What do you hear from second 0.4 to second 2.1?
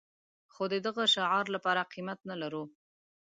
خو د دغه شعار لپاره